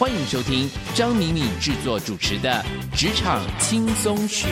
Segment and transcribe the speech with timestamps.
[0.00, 2.64] 欢迎收听张敏敏制作主持的
[2.98, 4.48] 《职场轻松学》。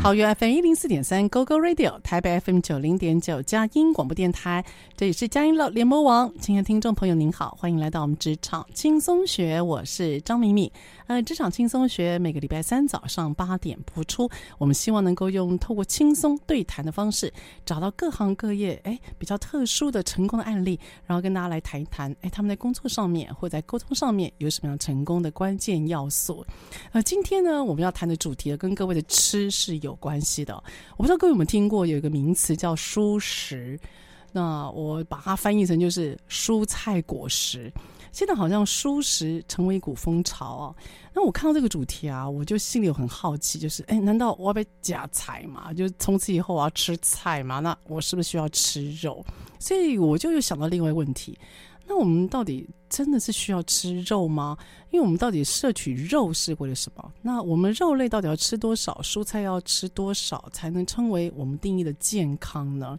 [0.00, 4.64] 桃园 FM 一零四点三 GoGo Radio，台北 FM 九零点九佳音广播电台，
[4.96, 6.32] 这里是佳音乐联播网。
[6.40, 10.70] 亲爱的听众朋友，您好，欢迎来到我们职场轻松学，我是张敏敏。
[11.10, 14.30] 呃，职场轻松学每个礼拜三早上八点播出。
[14.58, 17.32] 我们希望能够用透过轻松对谈的方式，
[17.66, 26.46] 找到各行各业哎比较特殊的成功的案例，然后跟大家来谈一谈哎他们在工作上面或在沟通上面有什么样成功的关键要素。
[26.92, 29.80] 呃，今天呢我们要谈的主题跟各位的吃是。
[29.80, 30.54] 有关系的，
[30.96, 33.80] 我不知道各位有没有听过有一个名词叫蔬食，
[34.30, 37.72] 那我把它翻译成就是蔬菜果实。
[38.12, 40.76] 现在好像蔬食成为一股风潮哦。
[41.12, 45.72] 那我看到这个主题啊，我就心里有很好奇，就是哎，难道我要被夹菜吗？
[45.72, 47.60] 就从此以后我要吃菜吗？
[47.60, 49.24] 那我是不是需要吃肉？
[49.58, 51.38] 所以我就又想到另外一个问题。
[51.90, 54.56] 那我们到底真的是需要吃肉吗？
[54.92, 57.12] 因为我们到底摄取肉是为了什么？
[57.20, 59.00] 那我们肉类到底要吃多少？
[59.02, 62.96] 蔬菜要吃多少才能称为我们定义的健康呢？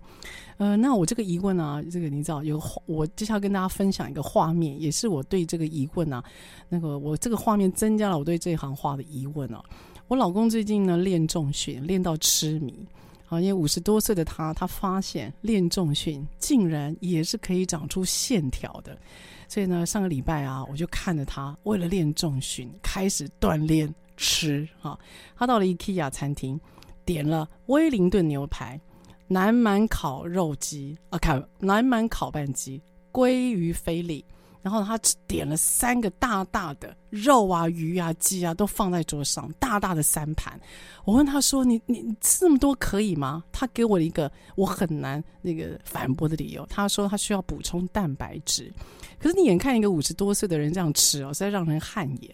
[0.58, 6.22] 呃，那我这个疑问啊，这个你知道有我接下来跟大家分享一个画面，也是我对这个疑问啊，
[6.68, 9.64] 那个我这个画面增加了我对这行话的疑问啊。
[10.10, 12.86] 我老公最近呢练重训，练到痴迷。
[13.32, 18.98] 啊，因为五十多岁的他，他发现练重训竟然也是可以长出线条的，
[19.48, 25.00] 所以呢，上个礼拜啊，我就看着他为了练重训开始锻炼吃啊。
[25.38, 26.60] 他到了 IKEA 餐厅，
[27.06, 28.78] 点了威灵顿牛排、
[29.30, 32.82] 南满烤肉鸡啊，看南满烤半鸡、
[33.14, 34.26] 鲑鱼菲力。
[34.62, 40.60] 然后他只点了三个大大的肉啊、鱼啊、鸡啊，都放在桌上，大大的三盘。
[41.04, 46.66] 我问他说：“你你吃这么多可以吗？”他给我了一个我很难那个反驳的理由。
[46.68, 48.72] 他说他需要补充蛋白质。
[49.20, 52.32] 可是你眼看一个五十多岁的人这样吃哦，实在让人汗颜。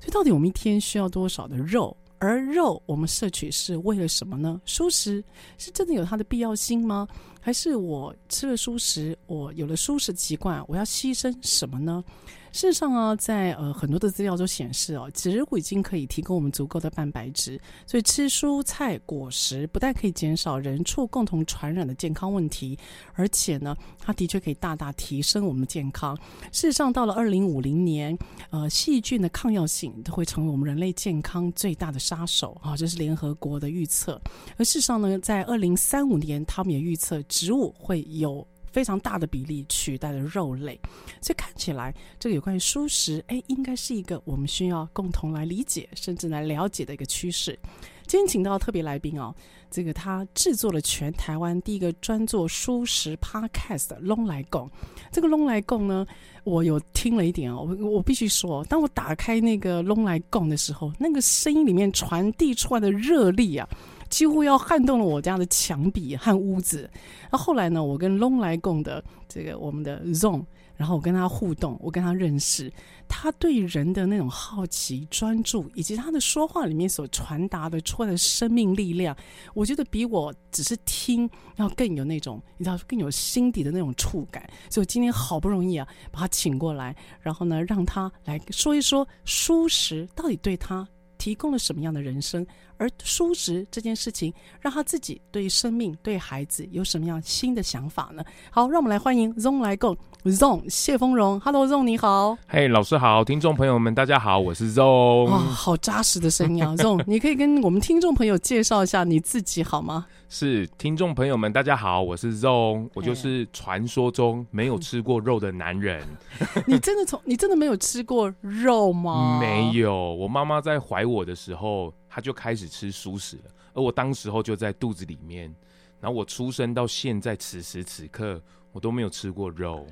[0.00, 1.96] 所以到底我们一天需要多少的肉？
[2.18, 4.60] 而肉我们摄取是为了什么呢？
[4.66, 5.24] 蔬食
[5.56, 7.08] 是真的有它的必要性吗？
[7.40, 12.04] 还是我吃了素食，我有了素食习惯，我要牺牲什么呢？
[12.52, 22.78] 事实上啊，在呃很多的资料都显示哦，植物已经可以提供我们足够的蛋白质，所以吃蔬菜果实不但可以减少人畜共同传染的健康问题，
[23.14, 26.16] 而且呢，它的确可以大大提升我们的健康。
[26.52, 28.18] 事实上，到了二零五零年，
[28.50, 34.20] 呃，细菌的抗药性都会成为我们人类健康最大的杀手啊，这是联合国的预测。
[34.56, 38.46] 而事实上呢，在二零三五年，他们也预测植物会有。
[38.72, 40.78] 非常大的比例取代了肉类，
[41.20, 47.58] 所以看起来这个有关于蔬食，哎，应该是一个我们需要共同来理解，甚至来了解的一个趋势。
[48.06, 49.32] 今天请到特别来宾哦，
[49.70, 54.68] 这个他制作了全台湾第一个专做蔬食 Podcast 的拢来贡。
[55.12, 56.04] 这个拢来贡呢，
[56.42, 63.68] 我有听了一点哦，我我必须说，当我打开那个拢来贡的时候，那个声音里面传递出来的热力啊！
[64.10, 66.90] 几乎要撼动了我家的墙壁和屋子。
[67.30, 70.44] 那后来呢，我跟拢来共的这个我们的 Zong，
[70.76, 72.72] 然后我跟他互动，我跟他认识，
[73.06, 79.16] 他对人的那种好奇、专注，以及他的说话里面所传达的出来的生命力量，
[79.54, 84.42] 我觉得比我只是听要更有那种你知道更有心底的那种触感。
[84.68, 90.86] 所以我今天好不容易啊，把他请过来，然后呢，让他来说一说书食到底对他
[91.16, 92.44] 提供了什么样的人生。
[92.80, 98.24] 而蔬食这件事情，让他自己对生命、对孩子有什么样新的想法呢？
[98.50, 99.94] 好，让我们来欢迎 Zong 来共
[100.24, 101.38] Zong 谢丰荣。
[101.40, 102.34] Hello，Zong 你好。
[102.48, 105.26] 嘿，hey, 老师好，听众朋友们大家好，我是 Zong。
[105.26, 110.06] 哇，好扎实的声音啊，Zong， 你可以跟我们听众朋友介绍一下你自己好吗？
[110.30, 116.02] 是，听众朋友们大家好，我是 Zong，我就是传说中没有吃过肉的男人。
[116.66, 119.38] 你真的从你真的没有吃过肉吗？
[119.38, 125.54] 没有，我妈妈在怀我的时候，他就开始吃蔬食了，而我当时候就在肚子里面。
[126.00, 128.42] 然后我出生到现在此时此刻，
[128.72, 129.86] 我都没有吃过肉。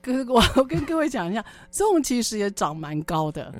[0.00, 3.52] 哥，我我跟各位讲一下，这种其实也长蛮高的。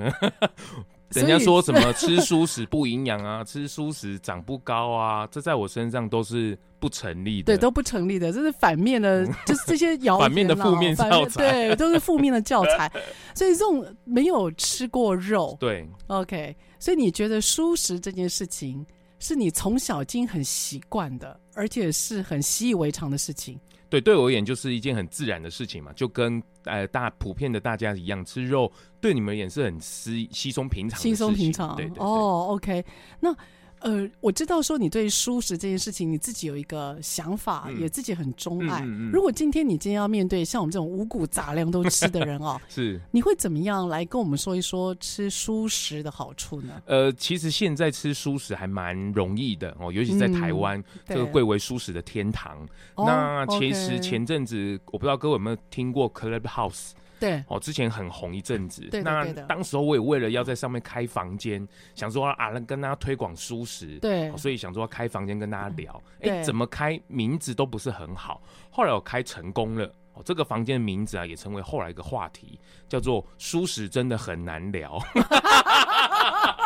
[1.11, 7.47] 人家说什么吃蔬食不营养啊，吃蔬食长不高啊，这在我身上都是不成立的。
[7.47, 12.91] 对，都不成立的，这是反面的，就是这些谣言， 反面的负面教材，对，都是负面的教材。
[13.35, 16.57] 所以这种没有吃过肉， 对，OK。
[16.81, 18.85] 所以你觉得蔬食这件事情
[19.19, 23.59] 是你从小已经很习惯的，而且是很习以为常的事情？
[23.95, 28.71] 对，对我而言就是一件很自然的事情嘛，就跟呃大普遍的大家一样，吃肉
[29.01, 31.77] 对你们而言是很稀稀松平常的事情，稀松平常。
[31.77, 32.85] 对对对哦，OK，
[33.21, 33.37] 那。
[33.85, 38.81] 呃，我知道说你对蔬食这件事情，你自己有一个想法，嗯、也自己很钟爱。
[38.81, 46.81] 嗯嗯嗯、如果今天你今天要面对像我们这种五谷杂粮都吃的人哦， 是，你会怎么样来跟我们说一说吃蔬食的好处呢？
[46.87, 52.67] 呃，其实现在吃蔬食还蛮容易的哦，尤其在台湾，嗯、这个贵为蔬食的天堂。
[52.97, 56.93] 那其实前阵子，我不知道各位有没有听过 Clubhouse。
[57.21, 58.83] 对哦，之前很红一阵子。
[58.91, 63.99] 对，那当时候我也为了要在上面开房间，想说啊，跟大家推广舒适。
[63.99, 66.03] 对，所以想说要开房间跟大家聊。
[66.21, 68.43] 哎，怎么开名字都不是很好。
[68.71, 69.91] 后来我开成功了。
[70.15, 72.57] 哦，这个房间的名字啊，也成为后来一个话题，
[72.89, 74.97] 叫做“舒适真的很难聊”。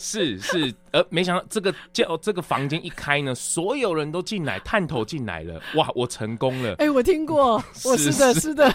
[0.00, 6.70] 是是，呃，没想到这个叫这个房间一开呢，所有人都进来探头进来了，哇，我成功了！
[6.72, 8.74] 哎、欸，我听过， 我是的，是的，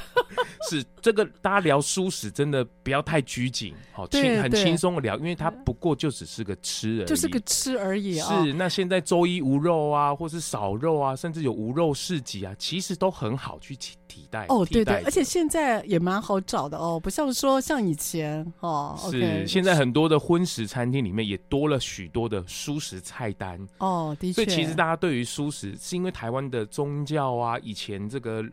[0.70, 8.46] 是这个大家聊蔬食真的不要太拘谨，好轻很轻松的聊，因为它不过就只是个吃而已，就是个吃而已啊、哦。
[8.46, 13.98] 是，那现在周一无肉啊，或是少肉啊，甚至有无肉市集啊，其实都很好去请。
[14.10, 18.98] 替代哦，对对，而且现在也蛮好找的哦，不像说像以前哦。
[19.00, 24.34] 是，okay, 现在很多的荤食餐厅里面也多了许多的蔬食菜单哦，的确。
[24.34, 28.44] 所以其实大家对于蔬食，是因为台湾的宗教啊，以前这个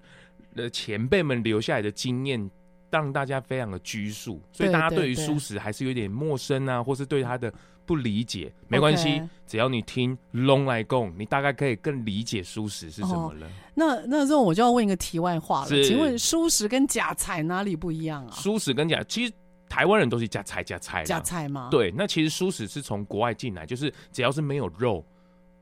[0.55, 2.51] 呃前辈们留下来的经验，
[2.91, 7.53] 让大家非常的拘束，所以大家对于蔬食还是有点陌生啊，或是对它的。
[7.87, 13.47] 不理解没关系.只要你听 Long 来供，你大概可以更理解蔬食是什么了。
[13.47, 18.35] 哦、那那这种我就要问一个题外话了，请问蔬食跟假菜哪里不一样啊？
[18.35, 19.33] 蔬食跟假，其实
[19.69, 21.69] 台湾人都是加菜加菜加菜吗？
[21.71, 25.05] 对，那其实素食是从国外进来，就是只要是没有肉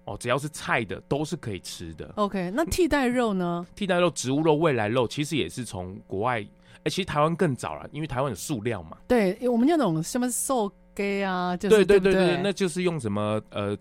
[0.04, 2.10] 哦，只要是菜的都是可以吃的。
[2.16, 3.66] OK，那替代肉呢？
[3.74, 6.40] 替代肉，植物肉、未来肉，其实也是从国外。
[6.40, 8.96] 哎、欸，其实台湾更早了，因为台湾有塑料嘛。
[9.08, 10.70] 对，我们那种什么瘦。
[10.96, 13.76] 给啊，就是、对对对对，那就是用什么呃，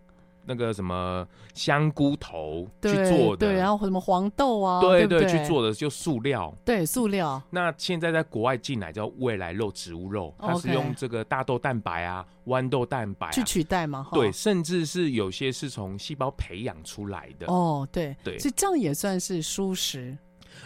[0.45, 7.42] 那个什么香菇头去做的，对，然后什么黄豆啊，对对，去做的就塑料，对塑料。
[7.50, 14.07] 那现在在国外进来叫未来肉植物肉，它是用这个大豆蛋白啊、豌豆蛋白、啊、去取代嘛？
[14.12, 17.48] 对，甚至是有些是从细胞培养出来的。
[17.48, 20.18] 哦，对对，所以这样也算是蔬食。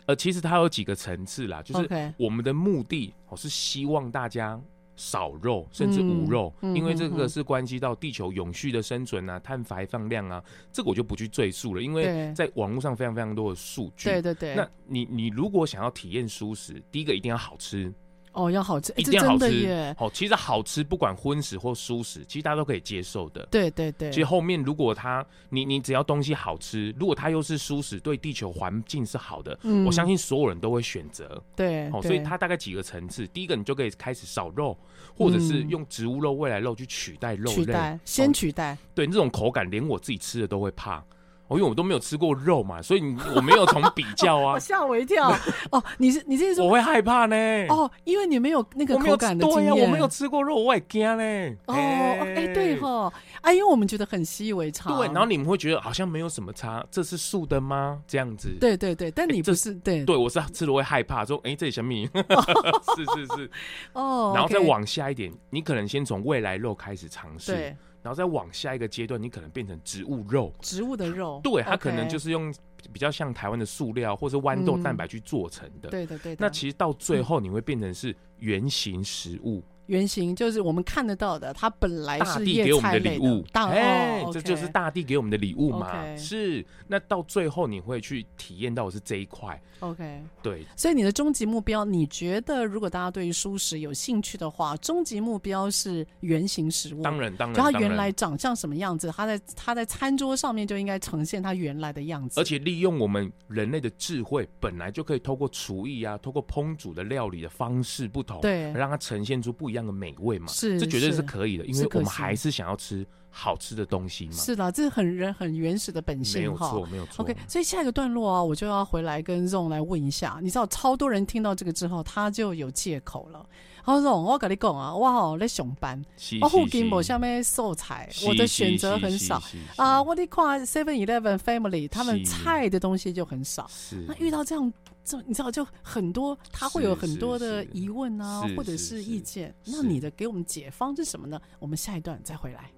[0.06, 4.60] 呃，其实它有几个层次啦，就是我们的目的哦是希望大家。
[4.98, 14.10] 少肉甚至无肉，嗯、因为这个是关系到地球永续的生存啊，嗯、碳排放量啊，这个我就不去赘述了，因为在网络上非常非常多的数据。
[14.10, 17.94] 对对对，那你你如果想要体验蔬食，第一个一定要好吃。
[18.38, 19.96] 哦，要好吃，一定要好吃耶！
[19.98, 23.44] 哦，其实好吃，不管荤食或蔬食，其实大家都可以接受的。
[23.50, 24.12] 对对对。
[24.12, 31.42] 其实后面如果它，你你只要东西好吃，如果它又是素食，对地球环境是好的，嗯，我相信所有人都会选择。
[31.56, 31.90] 对。
[31.90, 34.78] 哦，所以它大概几个层次，第一个你就可以开始少肉，
[35.16, 38.78] 或者是用植物肉、未来肉去取代肉类，取代，先取代。
[38.94, 41.04] 对，这种口感连我自己吃的都会怕。
[41.48, 44.60] 哦，因为我都没有吃过肉嘛，所以你我没有从比较啊。
[44.60, 45.30] 吓我，我一跳！
[45.72, 47.36] 哦，你是你这是说我会害怕呢？
[47.70, 49.78] 哦，因为你没有那个口感的经验。
[49.78, 51.24] 我没有吃过肉，我也惊呢。
[51.68, 53.12] 哦，哎、欸，对哈，
[53.42, 54.98] 啊，因为我们觉得很习以为常。
[54.98, 58.02] 对，然后你们会觉得好像没有什么差，这是素的吗？
[58.08, 58.50] 这样子。
[58.60, 60.06] 对对对，但你不是、欸、对。
[60.06, 61.94] 对，我是吃了会害怕，说哎、欸，这里什么？
[62.96, 63.52] 是是是。
[63.94, 64.32] 哦。
[64.34, 67.54] 然后再往下一点，你可能先从未来肉开始尝试。
[67.54, 67.78] 对。
[68.08, 72.54] 然后再往下一个阶段，你可能变成植物肉，植物的肉，对，它可能就是用
[72.94, 75.90] 比较像台湾的塑料或是豌豆蛋白去做成的。
[75.90, 76.38] 对的，对的。
[76.40, 79.62] 那其实到最后，你会变成是圆形食物。
[79.88, 86.16] 原型就是我们看得到的，它本来是大地给我们的礼物，哎，这就是大地给我们的礼物嘛。
[86.16, 89.62] 是，那到最后你会去体验到的是这一块。
[89.80, 90.66] OK，对。
[90.76, 97.04] 所以你的终极目标，你觉得如果大家对于蔬食有兴趣的话，终极目标是原型食物。
[97.04, 102.40] 当然，当然，就它原来长相什么样子，它在它在餐桌上面就应该呈现它原来的样子。
[102.40, 109.78] 而且利用我们人类的智慧，本来就可以透过厨艺啊，透过烹煮的料理的方式不同，对，让它呈现出不一样。
[109.78, 114.34] 样的美味嘛，是，这绝对是可以的，因为我们还是是想要吃好吃的东西嘛。
[114.34, 117.24] 是的，这是很人很原始的本性，没有错，没有错。
[117.24, 123.46] OK，所以下一个段落啊，我就要回来跟 Ron 来问一下，你知道超多人听到这个之后，他就有借口了。
[123.86, 126.04] 他说：“我跟你讲啊，哇好在上班，
[126.42, 129.42] 我附近某下面素材，我的选择很少
[129.78, 130.04] 啊。
[130.04, 133.66] 我的看 Seven Eleven Family，他们菜的东西就很少。
[133.70, 134.74] 是那遇到这样，
[135.08, 139.56] 这你知道就很多，他会有很多的疑问啊，或者是意见。
[139.66, 141.40] 那你的给我们解方是什么呢？
[141.60, 142.70] 我们下一段再回来。”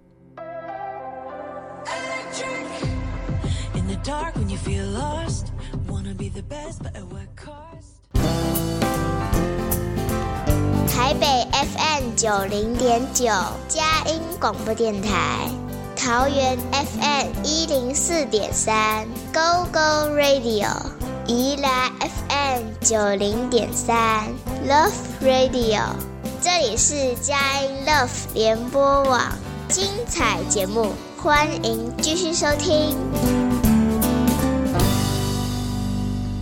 [10.87, 13.25] 台北 FM 九零点九，
[13.67, 15.49] 佳音广播电台；
[15.95, 20.67] 桃园 FM 一零四点三，Go Go Radio；
[21.29, 24.23] 宜兰 FM 九零点三
[24.67, 24.89] ，Love
[25.21, 25.83] Radio。
[26.41, 29.21] 这里是佳音 Love 联播网，
[29.67, 32.97] 精彩节目，欢迎继续收听。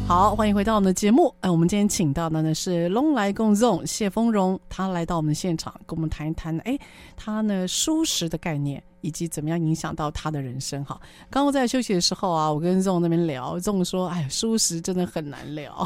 [0.08, 1.36] 好，欢迎回到我们的节目。
[1.42, 6.58] 哎，我们今天请到的呢是龙来共 Ron 谢丰荣，他来到我们的现场，跟我们谈一谈。
[6.60, 6.80] 哎，
[7.18, 10.82] 他呢蔬食的概念以及怎么样影响到他的人生。
[10.86, 10.98] 哈，
[11.30, 15.86] 刚刚在休息的时候啊，我跟 Ron 那边聊，Ron 说：“哎，蔬食真的很难聊。”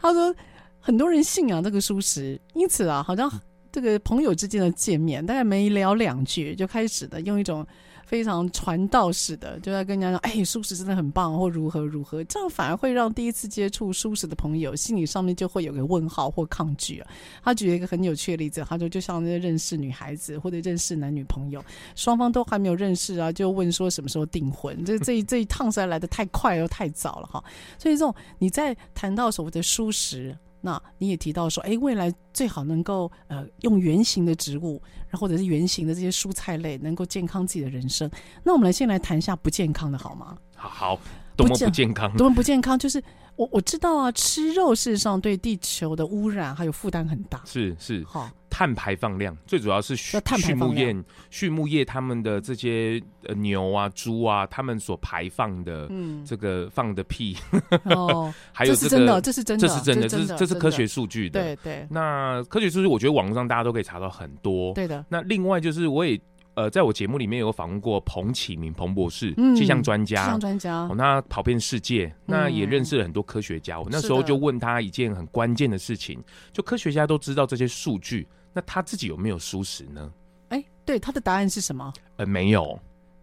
[0.00, 0.32] 他说
[0.78, 3.28] 很多人信仰这个蔬食，因此啊，好像
[3.72, 7.66] 这个朋友之间的见面，大概没聊两句，就开始的用一种。
[8.08, 17.10] 非常传道式的，就在跟人家讲，哎，蔬食真的很棒，或如何如何，这样反而会让第一次接触蔬食的朋友心理上面就会有个问号或抗拒啊。
[17.44, 21.62] 他举了一个很有趣的例子，他说就像那认识女孩子或者认识男女朋友，
[21.94, 27.44] 双方都还没有认识啊，就问说什么时候订婚， 这这这一趟实在来得太快又太早了哈。
[27.78, 30.34] 所以这种你在谈到所谓的蔬食。
[30.60, 38.10] 那你也提到说，哎，未来最好能够呃用圆形的植物，然后或者是圆形的这些蔬菜类，能够健康自己的人生。
[38.42, 40.36] 那我们来先来谈一下不健康的好吗？
[40.56, 41.00] 好，好，
[41.36, 43.02] 多么不健康，多么不健康，就是
[43.36, 47.40] 我我知道啊，吃肉事实上对地球的污染还有负担很大。
[47.44, 48.30] 是是，好。
[48.58, 50.92] 碳排放量最主要是畜畜牧业，
[51.30, 55.88] 畜牧业他们的这些呃牛啊、猪啊，他们所排放的
[56.26, 57.36] 这个放的屁，
[57.84, 61.40] 哦， 还有这个，这是真的，这是真的，这是这是科学数据的。
[61.40, 61.86] 对对。
[61.88, 64.74] 那科学数据，我觉得网络上大家都可以查到很多。
[64.74, 65.04] 对的。
[65.08, 66.20] 那另外就是，我也
[66.54, 70.78] 呃，在我节目里面有访问过彭启明彭博士，气象专家，气象专家。
[70.88, 73.78] 哦，那跑遍世界，那也认识了很多科学家。
[73.78, 76.20] 我那时候就问他一件很关键的事情，
[76.52, 78.26] 就科学家都知道这些数据。
[78.58, 80.12] 那他自己有没有蔬食呢？
[80.48, 81.92] 哎，对，他的答案是什么？
[82.16, 82.76] 呃，没有。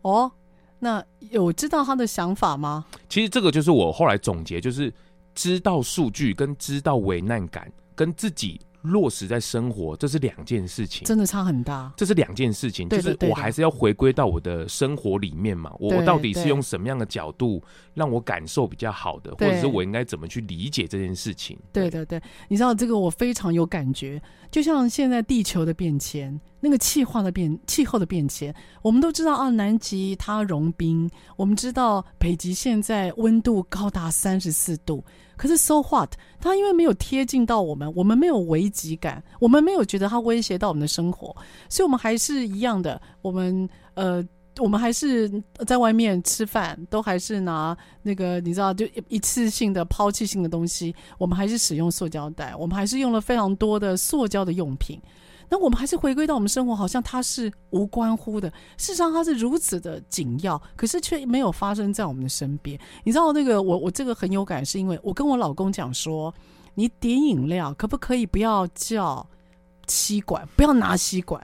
[0.04, 0.32] 哦，
[0.80, 2.86] 那有知道他的想法吗？
[3.10, 4.94] 其实这个就是我后来总结，就是
[5.34, 8.62] 知道数据跟知道危难感跟自己。
[8.86, 11.92] 落实在生活，这是两件事情，真的差很大。
[11.98, 15.74] 这是两件事情，就是我还是要回归到我的生活里面嘛。
[15.80, 17.62] 我到底是用什么样的角度
[17.94, 21.58] 让我感受比较好的，或者是我应该怎么去理解这件事情？
[21.74, 24.22] 对对对，你知道这个我非常有感觉。
[24.52, 35.04] 就像现在地球的变迁，那个气化的变气候的变迁，我们都知道啊，南极它融冰，我们知道北极现在温度高达三十四度。
[35.36, 36.14] 可是，so what？
[36.46, 41.36] 它因为没有贴近到我们，我们没有危机感，我们没有觉得它威胁到我们的生活，
[41.68, 43.02] 所以我们还是一样的。
[43.24, 44.24] 我们呃，
[44.60, 45.28] 我们还是
[45.66, 55.02] 在外面吃饭，都还是拿那个你知道，就一次性的抛弃性的东西，我们还是使用塑胶袋，我们还是用了非常多的塑胶的用品。
[55.50, 58.50] 那我们还是回归到我们生活，好像它是无关乎的。
[58.78, 62.80] 事实上，它是如此的紧要，可是却没有发生在我们的身边。
[63.04, 66.34] 你知道那个我我这个很有感，是因为我跟我老公讲说，
[66.74, 69.26] 你点饮料可不可以不要叫
[69.88, 71.42] 吸管，不要拿吸管？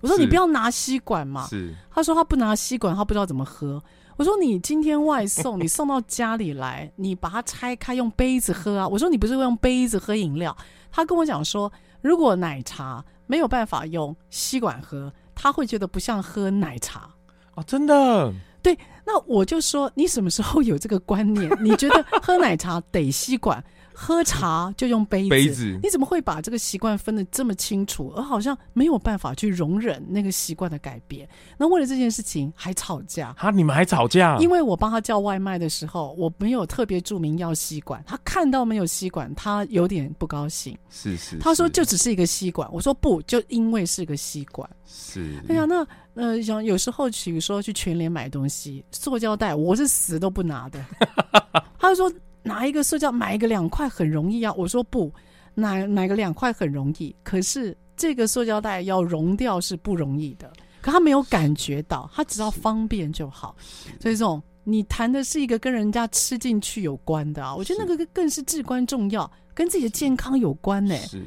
[0.00, 1.46] 我说你不要拿吸管嘛。
[1.46, 1.74] 是。
[1.90, 3.82] 他说他不拿吸管，他不知道怎么喝。
[4.16, 8.86] 我说你今天外送，你送到家里来，你把它拆开用杯子喝啊。
[8.86, 10.56] 我说你不是会用杯子喝饮料？
[10.90, 13.02] 他跟我讲说，如果奶茶。
[13.28, 17.08] 没有办法用吸管喝，他会觉得不像喝奶茶
[17.54, 18.30] 哦，真的。
[18.60, 21.50] 对，那我就说，你什么时候有这个观念？
[21.58, 23.64] 你觉得喝奶茶得吸管？
[24.04, 31.28] 喝茶就用杯子，杯子，你怎么会把这个习惯分得这么清楚，而好像没有办法去容忍那个习惯的改变？
[31.56, 33.32] 那为了这件事情还吵架？
[33.38, 34.36] 啊，你们还吵架？
[34.38, 40.76] 因为我帮他叫外卖的时候，我没有特别注明要吸管，他看到没有吸管，他有点不高兴。
[40.90, 44.68] 是是，是，他说就只是一个吸管，我说不，就因为是个吸管。
[44.84, 50.84] 是，哎呀，那呃，像有时候比如说去全联买东西，塑胶袋我是死都不拿的。
[51.78, 52.12] 他就说。
[52.42, 54.52] 拿一个塑胶买一个两块很容易啊！
[54.56, 55.12] 我说不，
[55.54, 63.54] 拿买个两块很容易，可是这个塑胶袋要溶掉是不容易的，可他没有感觉到，他只要方便就好。
[64.00, 70.96] 所以这种你谈的是一个跟人家吃进去有关的啊，我觉得那个更是至关重要，跟自己的健康有关呢。
[70.96, 71.22] 是，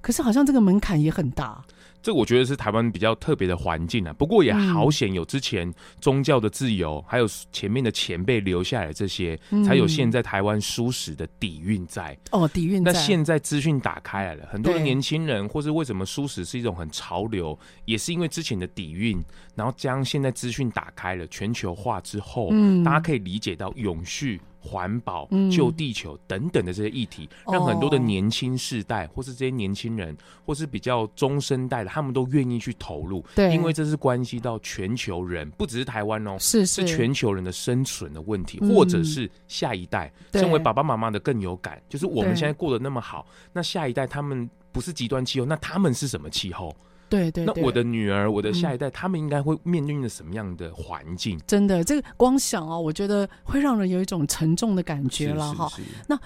[0.00, 1.64] 可是好像这个门槛也很大。
[2.02, 12.16] 这我觉得是台湾比较特别的环境啊，不过也好险有之前宗教的自由，嗯、还有前面的前辈留下来这些，嗯、才有现在台湾蔬食的底蕴在。
[12.30, 12.92] 哦，底蕴在。
[12.92, 19.22] 那现在资讯打开来了，很多的年轻人，或是为什么蔬食是一种很潮流，也是因为之前的底蕴，
[19.54, 24.40] 然后将现在资讯打开了，全球化之后，嗯，大家可以理解到永续。
[24.60, 33.24] 环保、救地球等等的这些议题，嗯、让很多的年轻世代，或是这些年轻人，或是比较中生代的，他们都愿意去投入。
[33.34, 46.74] 对，因为这是关系到全球人，不只是台湾哦，是是，是全球人的生存的问题，嗯、或者是下一代，身为爸爸妈妈的更有感，就是我们现在过得那么好，那下一代他们不是极端气候，那他们是什么气候？
[47.10, 51.38] 对对，对，那我的女儿，我的下一代，嗯、他们应该会面临着什么样的环境？
[51.46, 55.68] 真的，这个光想哦，我觉得会让人有一种沉重的感觉了哈。
[56.06, 56.18] 那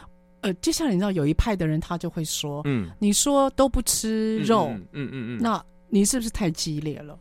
[0.43, 7.19] 呃，接下来你知道有一派的人，他就会说，嗯，你说都不吃肉，嗯嗯嗯，嗯嗯嗯，那你是不是太激烈了？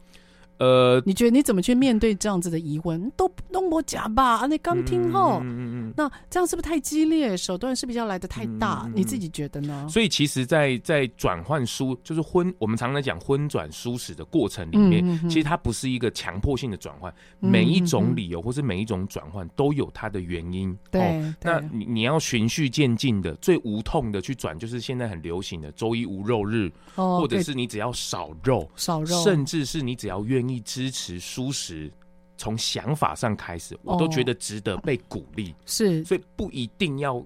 [0.57, 3.11] 呃，你觉得你怎么去面对这样子的疑问？
[3.17, 4.37] 都弄不假吧？
[4.37, 7.35] 啊，你刚听后，嗯嗯嗯，那这样是不是太激烈？
[7.35, 8.89] 手段是不是要来的太大？
[8.95, 9.87] 你自己觉得呢？
[9.89, 20.77] 所以其实，在在转换书，就是婚，我们常常讲婚转书史的过程里面，其实它不是一个强迫性的转换，每一种理由或是每一种转换都有它的原因。
[20.91, 30.59] 对，那你你要循序渐进的，最无痛的去转，就是现在很流行的周一无肉日，或者是你只要少肉，少肉，甚至是你只要愿意。
[30.61, 31.91] 支持舒适，
[32.37, 35.53] 从想法上开始，我都觉得值得被鼓励。
[35.65, 37.23] 是，所以不一定要。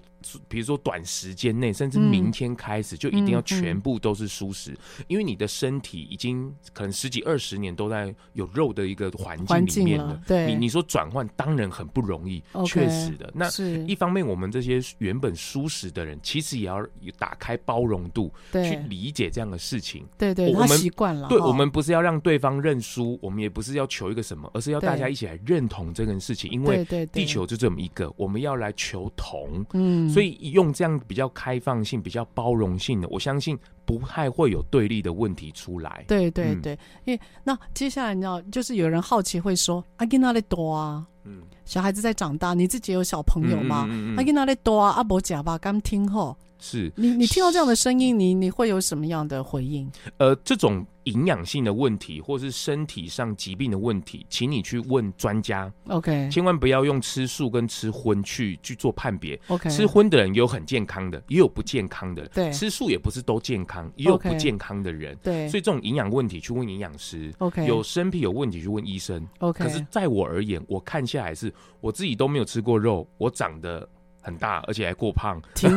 [0.48, 10.20] 比如说短时间内，甚至明天开始，就一定要全部都是素食，因为你的身体已经可能十几二十年都在有肉的一个环境里面了。
[10.26, 13.32] 对，你你说转换当然很不容易，确实的。
[13.34, 13.48] 那
[13.86, 16.84] 一方面，我们这些原本素食的人，其实也要
[17.18, 20.04] 打开包容度，去理解这样的事情。
[20.18, 21.28] 对对，我们习惯了。
[21.28, 29.64] 对，我们不是要让对方认输，我们也不是要求一个什么，而是要大家一起来认同这件事情，因为地球就这么一个，我们要来求同。
[29.74, 30.07] 嗯。
[30.08, 36.04] 所以用这样比较开放性、比较包容性的，我相信不太会有对立的问题出来。
[36.06, 43.88] 对对对，嗯、因为那接下来你知道，就是有人好奇会说：“阿吉那里多啊？”嗯，小孩子在长大，你自己有小朋友吗？
[44.18, 44.90] 阿吉那里多啊？
[44.90, 46.36] 阿伯讲吧，刚听后。
[46.60, 49.88] 是你，你听到这样的声音，你你会有什么样的回应？
[50.16, 55.72] 呃，这种营养性的问题，或是身体上疾病的问题，请你去问专家。
[55.86, 59.40] OK，千万不要用吃素跟吃荤去去做判别。
[59.46, 62.26] OK，吃荤的人有很健康的，也有不健康的。
[62.30, 65.16] 对，吃素也不是都健康，也有不健康的人。
[65.22, 67.32] 对，所以这种营养问题去问营养师。
[67.38, 69.26] OK，有身体有问题去问医生。
[69.40, 73.88] OK，可是在我而言，我看下来是我自己都没有吃过肉，我长得。
[74.20, 75.70] 很大，而且还过胖，挺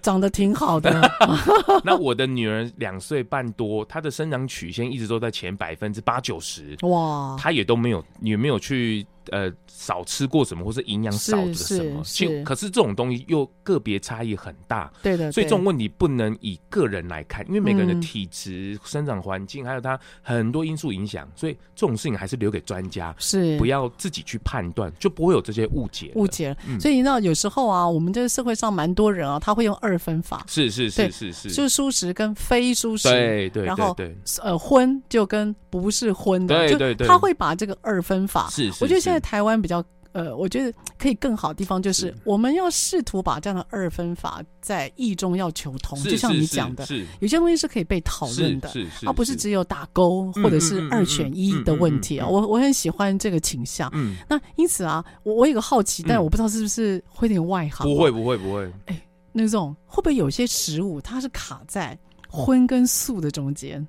[0.00, 0.90] 长得挺好的。
[1.84, 6.76] 那我的女儿两岁半多，她的生长曲线一直都在前百分之八九十。
[6.82, 9.06] 哇，她也都没有，也没有去。
[9.30, 12.02] 呃，少吃过什么，或是营养少的什么？
[12.04, 14.92] 就，可是这种东西又个别差异很大。
[15.02, 26.12] 对的，所以这种问题不能以个人来看，因为每个人的体质、生长环境，还有他很多因素影响，所以这种事情还是留给专家，是不要自己去判断，就不会有这些误解。
[26.14, 26.56] 误解。
[26.80, 30.44] 所以你知道，有时候啊，我们这个社会上蛮多人啊，他会用二分法。
[30.48, 33.08] 是是是是是，就是蔬食跟非蔬食。
[33.08, 33.64] 对对。
[33.64, 33.96] 然后
[34.42, 38.48] 呃，荤就跟不是荤的，对对对，他会把这个二分法。
[38.50, 38.78] 是是。
[38.82, 39.22] 我觉得现在。
[39.22, 46.86] 台湾比较呃，我觉得可以更好的地方就是，我们要试图把这样的二分法在意中要求同，就像你讲的，
[47.20, 48.70] 有些东西是可以被讨论的，
[49.06, 52.26] 而不是只有打勾或者是二选一的问题啊。
[52.28, 53.88] 我我很喜欢这个倾向。
[53.94, 57.86] 嗯，那因此啊，我我有个好奇，但我不知道是不是会有点外行。
[57.86, 58.70] 不会不会不会。
[58.86, 61.98] 哎，那种会不会有些食物它是卡在
[62.28, 63.86] 荤跟素的中间？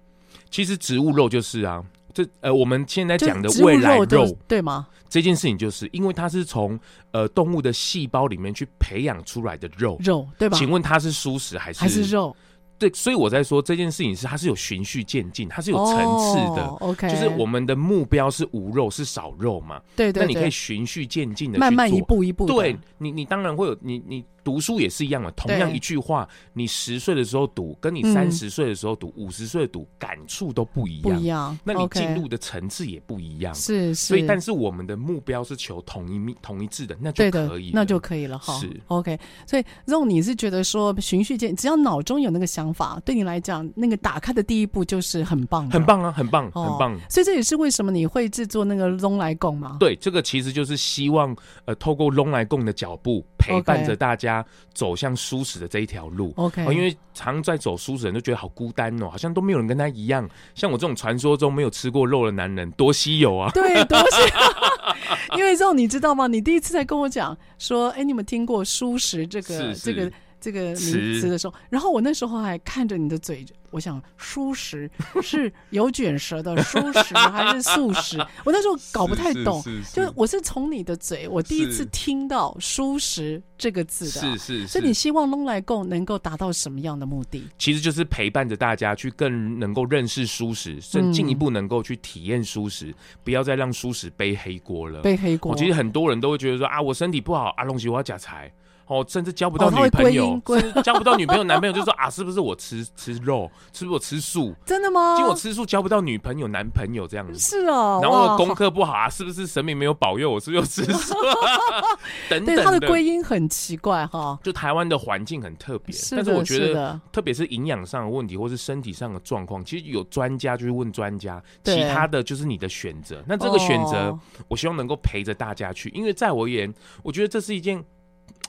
[0.50, 1.84] 其实植物肉就是啊。
[2.14, 4.88] 这呃，我们现在讲的未来肉，对吗？
[5.10, 6.80] 这件事情就是因为它是从
[7.12, 10.58] 呃动物的细胞里面去培养出来的肉，肉对吧？
[10.58, 12.36] 请问它是素食还是还是肉？
[12.80, 16.66] 对，所以我在说这件事情是它是有循序渐进，它是有层次的。
[16.82, 19.82] OK，就是我们的目标是无肉是少肉嘛？
[19.96, 22.46] 对对，那你可以循序渐进的慢慢一步一步。
[22.46, 24.26] 对你，你当然会有你你。
[24.44, 31.04] 读书也是一样的，同样一句话，你十岁的时候读，跟你三十岁的时候读，五十岁读，感触都不一样。
[31.04, 31.58] 不一样。
[31.64, 33.54] 那你进入的层次也不一样。
[33.56, 34.08] 是是。
[34.08, 38.54] 所以，但是我们的目标是求同一、同一致的，那就可以，那就可以了哈。
[38.60, 39.18] 是 OK。
[39.48, 47.00] 所以，这种你是觉得说循序渐，只要脑中有那个想法，对你来讲，那个打开的第一步就是很棒，很棒啊，很棒，很棒。
[47.10, 49.78] 所以这也是为什么你会制作那个咙来共吗？
[49.80, 56.34] 对，这个其实就是希望呃，透过咙来共的脚步陪伴着大家走向舒适的这一条路。
[56.38, 60.28] OK，因为常在走舒适人都觉得好孤单哦，好像都没有人跟他一样。
[60.56, 63.52] 像我这种传说中没有吃过肉的男人，多稀有啊！
[63.54, 65.38] 对， 多稀有。
[65.38, 66.28] 因为这种你知道吗？
[66.28, 70.12] 你第一次在跟我讲说，哎，你们听过舒适这个这个
[70.44, 73.46] 这个名词的时候，然后我那时候还看着你的嘴。
[73.72, 74.88] 我想舒食
[75.24, 78.20] 是有卷舌的舒食还是素食？
[78.46, 84.12] 我那时候搞不太懂，就我是从你的嘴，我第一次听到“舒食”这个字的。
[84.12, 84.68] 是是是。
[84.68, 87.48] 所以你希望咙来共能够达到什么样的目的？
[87.58, 95.02] 其实就是陪伴着大家去更能够认识舒食，更进一步能够去体验舒食，不要再让舒食背黑锅了。
[95.02, 95.56] 背黑锅。
[95.56, 98.54] 其实很多人都会觉得说啊，我身体不好，啊，龙西我要假财。
[98.86, 100.40] 哦，甚至交不到女朋友，
[100.84, 104.54] 交不到女朋友、男朋友，就说啊，是不是我吃吃肉，是不是我吃素？
[104.66, 105.16] 真的吗？
[105.18, 107.40] 因为我吃素交不到女朋友、男朋友这样子。
[107.40, 110.40] 是哦，然后我功课不好啊，是不是神明没有保佑我？
[110.40, 111.16] 是不是又吃素？
[112.30, 114.38] 等等，他的归因很奇怪哈。
[114.44, 123.24] 就台湾的环境很特别，但是我觉得，特别是营养上的问题，或是身体上的状况，其实有专家就是问专家，其他的就是你的选择。
[123.26, 124.18] 那这个选择，
[124.48, 127.84] 我希望能够陪着大家去，因为在我而言，我觉得这是一件。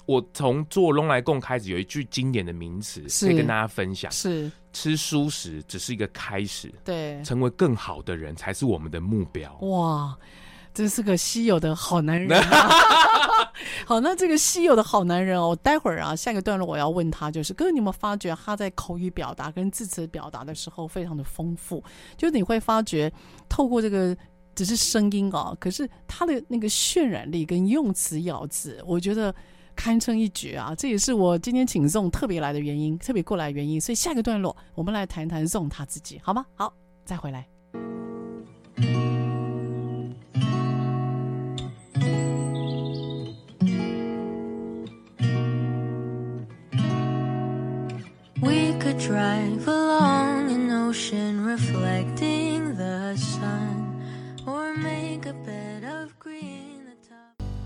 [0.06, 9.50] 我从做咙来共开始，有一句经典的名词可以跟大家分享：是吃素食只是一个开始，对，成为更好的人才是我们的目标。
[9.60, 10.14] 哇，
[10.74, 12.68] 真是个稀有的好男人啊。
[13.86, 21.82] 好，那这个稀有的好男人哦，待会儿啊，下一个段落我要问他，就是哥，你有没有发觉他在口语表达跟字词表达的时候非常的丰富？
[22.16, 23.10] 就你会发觉，
[23.48, 24.14] 透过这个
[24.54, 29.34] 只是声音哦，可是他的那个渲染力跟用词咬字，我觉得。
[29.74, 30.74] 堪称一绝啊！
[30.76, 33.80] 这也是我今天请宋特别来的原因，特别过来的原因。
[33.80, 36.46] 所以下个段落，我们来谈谈宋他自己，好吗？
[36.54, 36.72] 好，
[37.04, 37.46] 再回来。
[48.40, 54.02] We could drive along an ocean reflecting the sun,
[54.44, 55.63] or make a bed.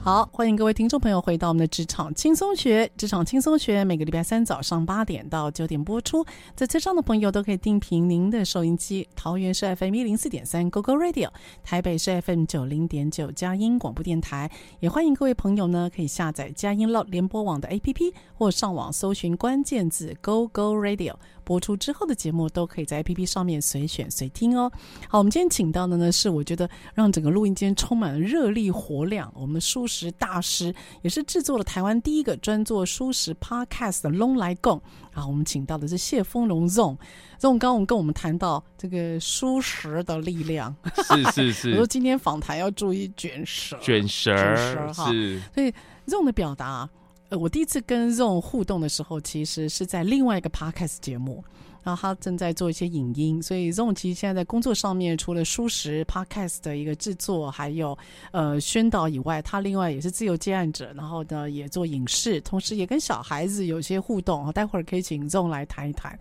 [0.09, 2.91] 好，欢迎各位听众朋友回到我们的职场轻松学。
[2.97, 6.25] 职场轻松学每个礼拜三早上八点到九点播出，
[6.57, 9.07] 在车上的朋友都可以定频您的收音机。
[9.15, 11.29] 桃园是 FM 一零四点三 GoGo Radio，
[11.63, 14.51] 台北是 FM 九零点九佳音广播电台。
[14.81, 21.17] 也欢迎各位朋友呢，可以下载佳音乐联播网的 APP，或上网搜寻关键字 GoGo Radio。
[21.49, 24.71] 播出之后的节目都可以在 APP 上面随选随听哦。
[25.09, 34.79] 好，我们今天请到的呢是我觉得让整个录音间充满了热力活量，我们的蔬食大师，也是制作了台湾第一个专做蔬食 Podcast 的咙来共。
[35.15, 36.99] 啊，我们请到的是谢丰荣 ZONG。
[37.41, 41.71] ZONG 刚刚我们跟我们谈到这个蔬食的力量，是是是。
[41.73, 45.11] 我说今天访谈要注意卷舌，卷舌，卷舌哈。
[45.11, 45.73] 是，所以
[46.07, 46.87] ZONG 的表达。
[47.31, 51.45] 呃，我第一次跟 ZONG 互动的时候，其实是在另外一个 podcast 节目，
[51.83, 57.97] 然后他正在做一些影音，所以 ZONG 其实现在在工作上面，除了蔬食 podcast 的一个制作，还有
[58.33, 64.51] 呃宣导以外，他另外也是自由接案者，然后呢也做影视，同时也跟小孩子有些互动。
[64.53, 66.19] 待会儿可以请 ZONG 来谈一谈。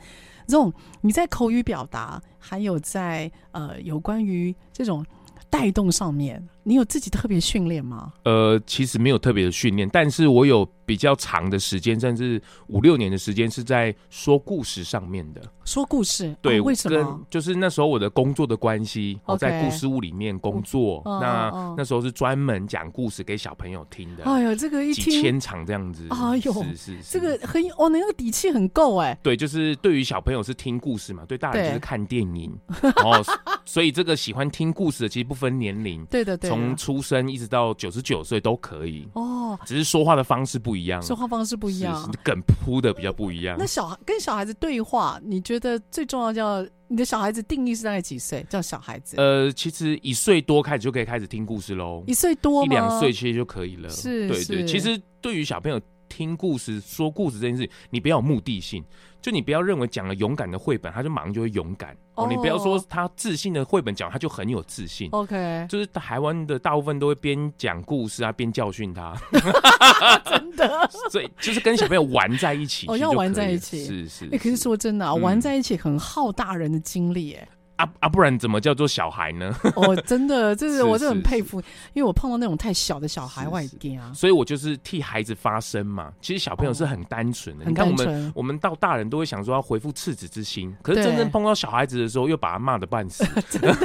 [0.48, 5.06] ZONG，你在口语表达，还有在呃有关于这种
[5.50, 8.12] 带动上面，你有自己特别训练吗？
[8.26, 10.68] 呃，其实没有特别的训练，但是我有。
[10.88, 15.42] 比较长的时间，甚至五六年的时间，是在说故事上面的。
[15.66, 17.20] 说故事，对，哦、为什么？
[17.30, 21.02] 就是那时候我的工作的关系，我在故事屋里面工作。
[21.04, 24.24] 哦、那、哦、那时候是专门讲故事给小朋友听的。
[24.24, 26.08] 哎呦，这个一听几千场这样子。
[26.10, 29.14] 哎呦，是是是，这个很哦，那个底气很够哎。
[29.22, 32.58] 对，就是对于小朋友是听故事嘛，对大人就是看电影。
[32.82, 33.22] 对 哦，
[33.66, 39.06] 所以这个喜欢听故事的其实不分年龄，对的对，从出生一直到九十九岁都可以。
[39.14, 41.58] 哦，只是说话的方式不一样，说话方式。
[41.58, 43.56] 不一样，梗铺的比较不一样。
[43.58, 48.46] 那小孩跟小孩子对话，你觉得最重要叫你的小孩子定义是大概几岁？
[48.48, 49.18] 叫小孩子？
[49.18, 52.04] 呃，其实一岁多开始就可以开始听故事喽。
[52.06, 53.90] 一岁多，一两岁其实就可以了。
[53.90, 54.66] 是，对对。
[54.66, 58.84] 其实对于小朋友听故事、说故事这件事，你不要有目的性。
[59.28, 61.94] 就你不要认为讲了勇敢的绘本，他就马上就会勇敢。
[62.30, 65.10] 你不要说他自信的绘本讲，他就很有自信。
[65.12, 69.14] OK， 就是台湾的大部分都会边讲故事啊，边教训他。
[70.24, 74.26] 真的， 所以就是跟小朋友玩在一起，哦，要玩在一起，是是。
[74.28, 77.46] 哎、欸，可是说真的啊，嗯、玩在一起很耗大人的精力，哎。
[77.78, 78.10] 啊啊！
[78.10, 79.56] 不然怎么叫做小孩呢？
[79.76, 81.60] 哦，真的，这是 我是很佩服，
[81.94, 84.12] 因为我碰到那种太小的小孩，我也惊啊。
[84.14, 86.12] 所以我就是替孩子发声嘛。
[86.22, 93.26] 其实小朋友是很单纯的，你看我们我们到大人都会想说要回复赤子之心，可是真正碰到小孩子的时候，又把他骂的半死。
[93.50, 93.76] 真的。